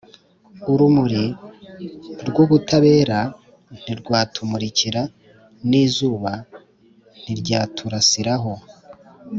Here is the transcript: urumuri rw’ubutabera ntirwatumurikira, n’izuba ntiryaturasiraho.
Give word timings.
urumuri 0.71 1.25
rw’ubutabera 2.27 3.19
ntirwatumurikira, 3.81 5.01
n’izuba 5.69 6.33
ntiryaturasiraho. 7.21 8.51